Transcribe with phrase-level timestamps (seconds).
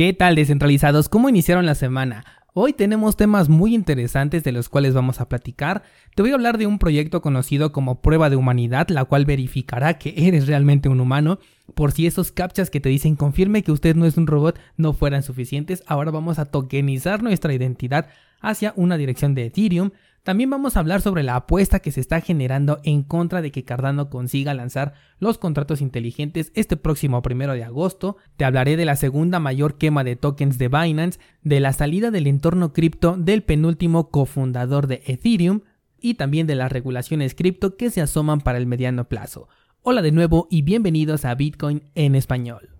[0.00, 1.10] ¿Qué tal descentralizados?
[1.10, 2.24] ¿Cómo iniciaron la semana?
[2.54, 5.82] Hoy tenemos temas muy interesantes de los cuales vamos a platicar.
[6.14, 9.98] Te voy a hablar de un proyecto conocido como prueba de humanidad, la cual verificará
[9.98, 11.38] que eres realmente un humano.
[11.74, 14.94] Por si esos captchas que te dicen confirme que usted no es un robot no
[14.94, 18.08] fueran suficientes, ahora vamos a tokenizar nuestra identidad
[18.40, 19.90] hacia una dirección de Ethereum.
[20.22, 23.64] También vamos a hablar sobre la apuesta que se está generando en contra de que
[23.64, 28.18] Cardano consiga lanzar los contratos inteligentes este próximo primero de agosto.
[28.36, 32.26] Te hablaré de la segunda mayor quema de tokens de Binance, de la salida del
[32.26, 35.62] entorno cripto del penúltimo cofundador de Ethereum
[35.98, 39.48] y también de las regulaciones cripto que se asoman para el mediano plazo.
[39.80, 42.79] Hola de nuevo y bienvenidos a Bitcoin en español.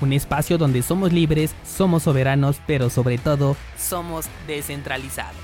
[0.00, 5.36] un espacio donde somos libres, somos soberanos, pero sobre todo somos descentralizados.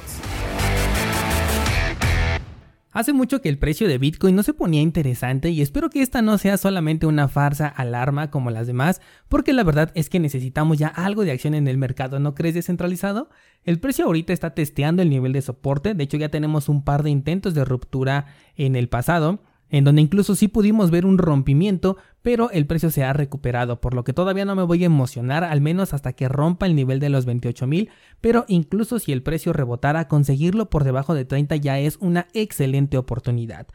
[2.96, 6.22] Hace mucho que el precio de Bitcoin no se ponía interesante y espero que esta
[6.22, 10.78] no sea solamente una farsa alarma como las demás, porque la verdad es que necesitamos
[10.78, 13.28] ya algo de acción en el mercado, ¿no crees descentralizado?
[13.64, 17.02] El precio ahorita está testeando el nivel de soporte, de hecho ya tenemos un par
[17.02, 21.96] de intentos de ruptura en el pasado, en donde incluso sí pudimos ver un rompimiento,
[22.22, 25.44] pero el precio se ha recuperado, por lo que todavía no me voy a emocionar,
[25.44, 27.88] al menos hasta que rompa el nivel de los 28.000,
[28.20, 32.98] pero incluso si el precio rebotara, conseguirlo por debajo de 30 ya es una excelente
[32.98, 33.66] oportunidad.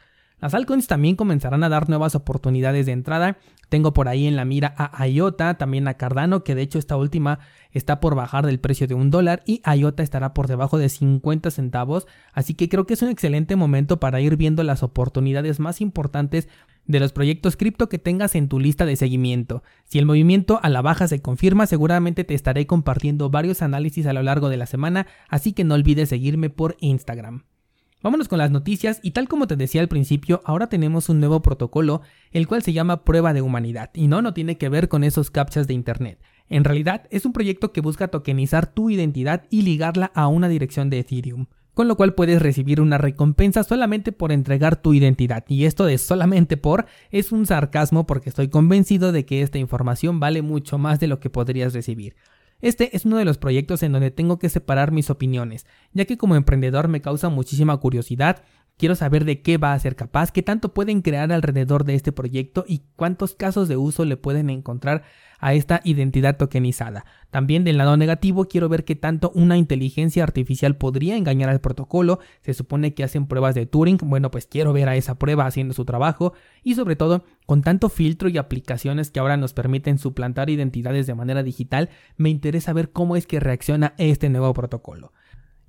[0.42, 3.38] Las altcoins también comenzarán a dar nuevas oportunidades de entrada.
[3.70, 6.98] Tengo por ahí en la mira a IOTA, también a Cardano, que de hecho esta
[6.98, 7.40] última
[7.72, 11.52] está por bajar del precio de un dólar y IOTA estará por debajo de 50
[11.52, 12.08] centavos.
[12.34, 16.50] Así que creo que es un excelente momento para ir viendo las oportunidades más importantes
[16.88, 19.62] de los proyectos cripto que tengas en tu lista de seguimiento.
[19.86, 24.14] Si el movimiento a la baja se confirma, seguramente te estaré compartiendo varios análisis a
[24.14, 27.44] lo largo de la semana, así que no olvides seguirme por Instagram.
[28.04, 31.44] Vámonos con las noticias y tal como te decía al principio, ahora tenemos un nuevo
[31.44, 32.02] protocolo,
[32.32, 35.30] el cual se llama prueba de humanidad, y no, no tiene que ver con esos
[35.30, 36.20] captchas de internet.
[36.50, 40.90] En realidad es un proyecto que busca tokenizar tu identidad y ligarla a una dirección
[40.90, 41.46] de Ethereum,
[41.76, 45.46] con lo cual puedes recibir una recompensa solamente por entregar tu identidad.
[45.48, 50.20] Y esto de solamente por es un sarcasmo porque estoy convencido de que esta información
[50.20, 52.16] vale mucho más de lo que podrías recibir.
[52.62, 56.18] Este es uno de los proyectos en donde tengo que separar mis opiniones, ya que
[56.18, 58.44] como emprendedor me causa muchísima curiosidad,
[58.82, 62.12] quiero saber de qué va a ser capaz, qué tanto pueden crear alrededor de este
[62.12, 65.04] proyecto y cuántos casos de uso le pueden encontrar
[65.38, 67.06] a esta identidad tokenizada.
[67.30, 72.22] También del lado negativo quiero ver qué tanto una inteligencia artificial podría engañar al protocolo.
[72.42, 74.00] Se supone que hacen pruebas de Turing.
[74.02, 76.34] Bueno, pues quiero ver a esa prueba haciendo su trabajo.
[76.64, 81.14] Y sobre todo, con tanto filtro y aplicaciones que ahora nos permiten suplantar identidades de
[81.14, 85.14] manera digital, me interesa ver cómo es que reacciona este nuevo protocolo.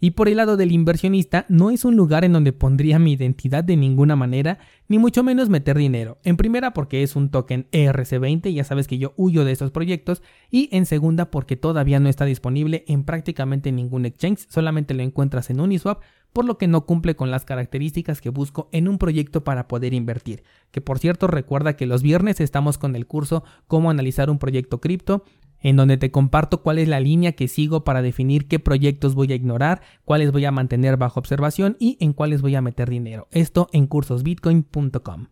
[0.05, 3.63] Y por el lado del inversionista, no es un lugar en donde pondría mi identidad
[3.63, 4.59] de ninguna manera,
[4.89, 6.19] ni mucho menos meter dinero.
[6.25, 10.21] En primera porque es un token ERC20, ya sabes que yo huyo de esos proyectos,
[10.51, 15.51] y en segunda porque todavía no está disponible en prácticamente ningún exchange, solamente lo encuentras
[15.51, 16.03] en Uniswap,
[16.33, 19.95] por lo que no cumple con las características que busco en un proyecto para poder
[19.95, 20.43] invertir.
[20.71, 24.81] Que por cierto recuerda que los viernes estamos con el curso Cómo analizar un proyecto
[24.81, 25.25] cripto,
[25.63, 29.33] en donde te comparto cuál es la línea que sigo para definir qué proyectos voy
[29.33, 33.29] a ignorar, cuáles voy a mantener bajo observación y en cuáles voy a meter dinero.
[33.31, 35.27] Esto en cursosbitcoin.com.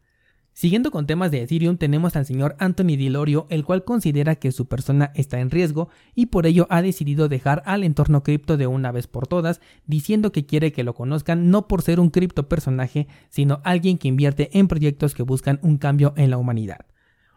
[0.52, 4.66] Siguiendo con temas de Ethereum tenemos al señor Anthony Dilorio, el cual considera que su
[4.66, 8.92] persona está en riesgo y por ello ha decidido dejar al entorno cripto de una
[8.92, 13.06] vez por todas, diciendo que quiere que lo conozcan no por ser un cripto personaje,
[13.30, 16.89] sino alguien que invierte en proyectos que buscan un cambio en la humanidad.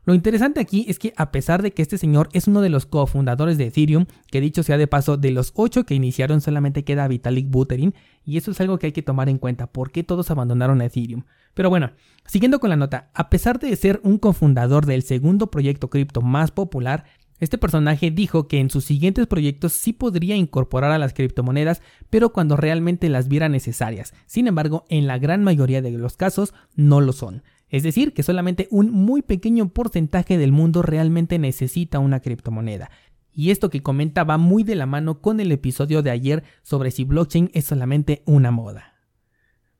[0.06, 2.86] Lo interesante aquí es que a pesar de que este señor es uno de los
[2.86, 7.08] cofundadores de Ethereum, que dicho sea de paso, de los 8 que iniciaron solamente queda
[7.08, 7.94] Vitalik Buterin,
[8.26, 11.24] y eso es algo que hay que tomar en cuenta, por qué todos abandonaron Ethereum.
[11.54, 11.92] Pero bueno,
[12.26, 16.52] siguiendo con la nota, a pesar de ser un cofundador del segundo proyecto cripto más
[16.52, 17.06] popular,
[17.40, 22.32] este personaje dijo que en sus siguientes proyectos sí podría incorporar a las criptomonedas, pero
[22.32, 24.14] cuando realmente las viera necesarias.
[24.26, 27.44] Sin embargo, en la gran mayoría de los casos no lo son.
[27.74, 32.92] Es decir, que solamente un muy pequeño porcentaje del mundo realmente necesita una criptomoneda.
[33.34, 36.92] Y esto que comenta va muy de la mano con el episodio de ayer sobre
[36.92, 38.94] si blockchain es solamente una moda.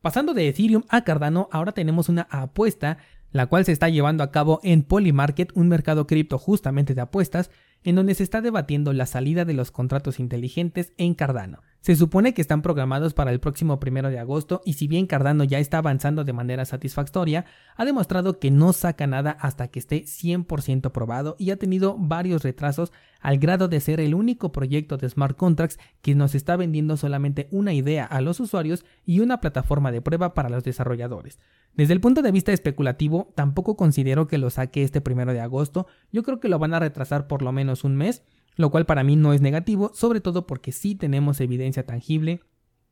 [0.02, 2.98] Pasando de Ethereum a Cardano, ahora tenemos una apuesta,
[3.32, 7.52] la cual se está llevando a cabo en Polymarket, un mercado cripto justamente de apuestas,
[7.84, 11.62] en donde se está debatiendo la salida de los contratos inteligentes en Cardano.
[11.84, 15.44] Se supone que están programados para el próximo primero de agosto y si bien Cardano
[15.44, 17.44] ya está avanzando de manera satisfactoria,
[17.76, 22.42] ha demostrado que no saca nada hasta que esté 100% probado y ha tenido varios
[22.42, 26.96] retrasos al grado de ser el único proyecto de smart contracts que nos está vendiendo
[26.96, 31.38] solamente una idea a los usuarios y una plataforma de prueba para los desarrolladores.
[31.74, 35.88] Desde el punto de vista especulativo, tampoco considero que lo saque este primero de agosto,
[36.14, 38.24] yo creo que lo van a retrasar por lo menos un mes
[38.56, 42.42] lo cual para mí no es negativo, sobre todo porque sí tenemos evidencia tangible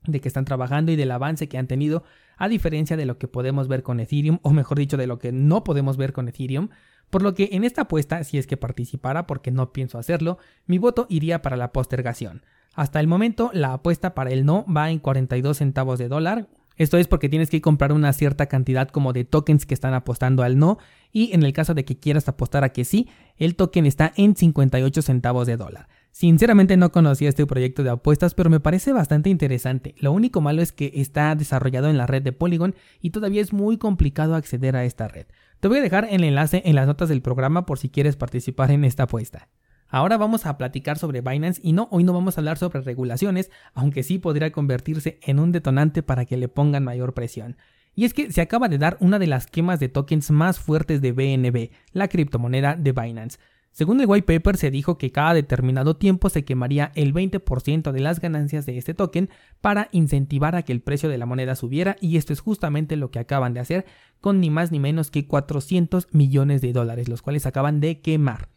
[0.06, 2.02] de que están trabajando y del avance que han tenido,
[2.36, 5.32] a diferencia de lo que podemos ver con Ethereum, o mejor dicho, de lo que
[5.32, 6.70] no podemos ver con Ethereum,
[7.10, 10.78] por lo que en esta apuesta, si es que participara, porque no pienso hacerlo, mi
[10.78, 12.42] voto iría para la postergación.
[12.74, 16.96] Hasta el momento, la apuesta para el no va en 42 centavos de dólar, esto
[16.96, 20.58] es porque tienes que comprar una cierta cantidad como de tokens que están apostando al
[20.58, 20.78] no
[21.12, 24.34] y en el caso de que quieras apostar a que sí, el token está en
[24.34, 25.88] 58 centavos de dólar.
[26.10, 29.94] Sinceramente no conocía este proyecto de apuestas, pero me parece bastante interesante.
[29.98, 33.52] Lo único malo es que está desarrollado en la red de Polygon y todavía es
[33.52, 35.26] muy complicado acceder a esta red.
[35.60, 38.70] Te voy a dejar el enlace en las notas del programa por si quieres participar
[38.70, 39.48] en esta apuesta.
[39.88, 43.50] Ahora vamos a platicar sobre Binance y no, hoy no vamos a hablar sobre regulaciones,
[43.74, 47.56] aunque sí podría convertirse en un detonante para que le pongan mayor presión.
[47.94, 51.00] Y es que se acaba de dar una de las quemas de tokens más fuertes
[51.02, 53.38] de BNB, la criptomoneda de Binance.
[53.72, 58.00] Según el white paper se dijo que cada determinado tiempo se quemaría el 20% de
[58.00, 59.30] las ganancias de este token
[59.62, 63.10] para incentivar a que el precio de la moneda subiera y esto es justamente lo
[63.10, 63.86] que acaban de hacer
[64.20, 68.50] con ni más ni menos que 400 millones de dólares, los cuales acaban de quemar.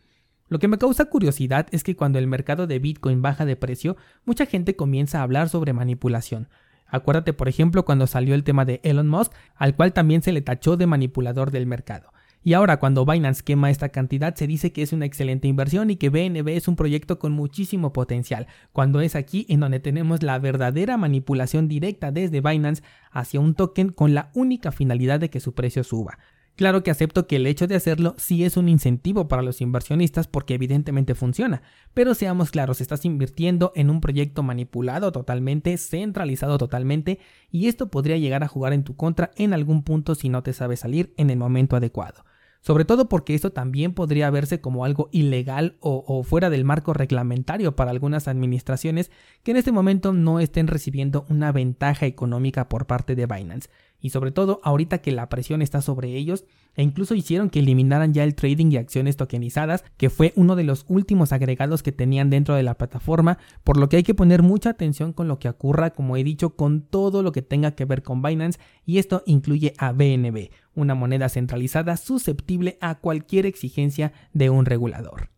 [0.50, 3.96] Lo que me causa curiosidad es que cuando el mercado de Bitcoin baja de precio,
[4.26, 6.50] mucha gente comienza a hablar sobre manipulación.
[6.88, 10.42] Acuérdate, por ejemplo, cuando salió el tema de Elon Musk, al cual también se le
[10.42, 12.12] tachó de manipulador del mercado.
[12.46, 15.96] Y ahora cuando Binance quema esta cantidad se dice que es una excelente inversión y
[15.96, 20.38] que BNB es un proyecto con muchísimo potencial, cuando es aquí en donde tenemos la
[20.38, 25.56] verdadera manipulación directa desde Binance hacia un token con la única finalidad de que su
[25.56, 26.20] precio suba.
[26.56, 30.28] Claro que acepto que el hecho de hacerlo sí es un incentivo para los inversionistas
[30.28, 31.62] porque evidentemente funciona,
[31.94, 37.20] pero seamos claros, estás invirtiendo en un proyecto manipulado totalmente, centralizado totalmente,
[37.52, 40.54] y esto podría llegar a jugar en tu contra en algún punto si no te
[40.54, 42.24] sabes salir en el momento adecuado.
[42.66, 47.76] Sobre todo porque esto también podría verse como algo ilegal o, fuera del marco reglamentario
[47.76, 49.12] para algunas administraciones
[49.44, 53.70] que en este momento no estén recibiendo una ventaja económica por parte de Binance.
[54.02, 56.46] Y sobre todo ahorita que la presión está sobre ellos
[56.76, 60.64] e incluso hicieron que eliminaran ya el trading y acciones tokenizadas, que fue uno de
[60.64, 64.42] los últimos agregados que tenían dentro de la plataforma, por lo que hay que poner
[64.42, 67.86] mucha atención con lo que ocurra, como he dicho, con todo lo que tenga que
[67.86, 74.14] ver con Binance y esto incluye a BNB, una moneda centralizada susceptible a cualquier exigencia
[74.34, 75.30] de un regulador.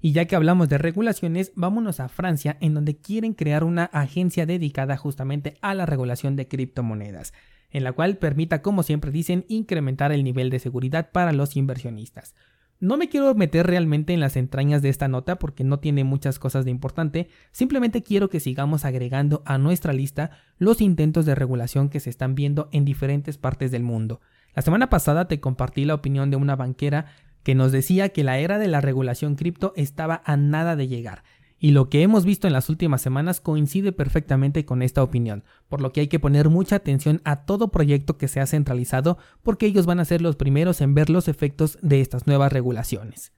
[0.00, 4.46] Y ya que hablamos de regulaciones, vámonos a Francia, en donde quieren crear una agencia
[4.46, 7.32] dedicada justamente a la regulación de criptomonedas
[7.74, 12.34] en la cual permita, como siempre dicen, incrementar el nivel de seguridad para los inversionistas.
[12.78, 16.38] No me quiero meter realmente en las entrañas de esta nota porque no tiene muchas
[16.38, 21.88] cosas de importante, simplemente quiero que sigamos agregando a nuestra lista los intentos de regulación
[21.88, 24.20] que se están viendo en diferentes partes del mundo.
[24.54, 27.06] La semana pasada te compartí la opinión de una banquera
[27.42, 31.24] que nos decía que la era de la regulación cripto estaba a nada de llegar
[31.64, 35.80] y lo que hemos visto en las últimas semanas coincide perfectamente con esta opinión, por
[35.80, 39.86] lo que hay que poner mucha atención a todo proyecto que sea centralizado porque ellos
[39.86, 43.32] van a ser los primeros en ver los efectos de estas nuevas regulaciones.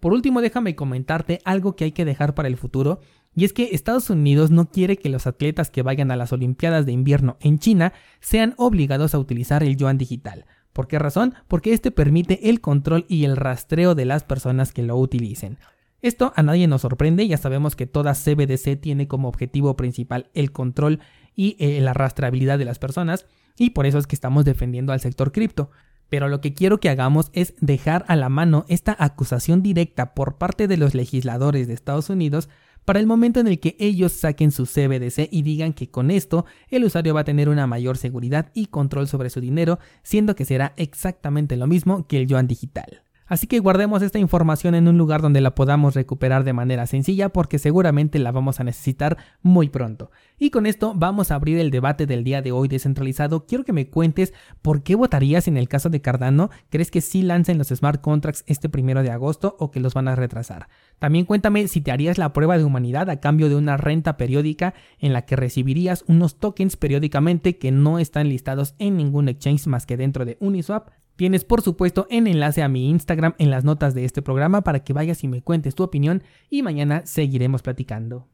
[0.00, 3.00] Por último, déjame comentarte algo que hay que dejar para el futuro,
[3.34, 6.84] y es que Estados Unidos no quiere que los atletas que vayan a las Olimpiadas
[6.84, 10.44] de invierno en China sean obligados a utilizar el yuan digital.
[10.72, 11.34] ¿Por qué razón?
[11.48, 15.58] Porque este permite el control y el rastreo de las personas que lo utilicen.
[16.00, 20.50] Esto a nadie nos sorprende, ya sabemos que toda CBDC tiene como objetivo principal el
[20.50, 20.98] control
[21.36, 23.26] y eh, la rastreabilidad de las personas,
[23.56, 25.70] y por eso es que estamos defendiendo al sector cripto.
[26.12, 30.36] Pero lo que quiero que hagamos es dejar a la mano esta acusación directa por
[30.36, 32.50] parte de los legisladores de Estados Unidos
[32.84, 36.44] para el momento en el que ellos saquen su CBDC y digan que con esto
[36.68, 40.44] el usuario va a tener una mayor seguridad y control sobre su dinero, siendo que
[40.44, 43.04] será exactamente lo mismo que el yuan digital.
[43.32, 47.30] Así que guardemos esta información en un lugar donde la podamos recuperar de manera sencilla
[47.30, 50.10] porque seguramente la vamos a necesitar muy pronto.
[50.38, 53.46] Y con esto vamos a abrir el debate del día de hoy descentralizado.
[53.46, 56.50] Quiero que me cuentes por qué votarías en el caso de Cardano.
[56.68, 60.08] ¿Crees que sí lancen los smart contracts este primero de agosto o que los van
[60.08, 60.68] a retrasar?
[60.98, 64.74] También cuéntame si te harías la prueba de humanidad a cambio de una renta periódica
[64.98, 69.86] en la que recibirías unos tokens periódicamente que no están listados en ningún exchange más
[69.86, 70.90] que dentro de Uniswap
[71.22, 74.82] Tienes por supuesto en enlace a mi Instagram en las notas de este programa para
[74.82, 78.26] que vayas y me cuentes tu opinión y mañana seguiremos platicando.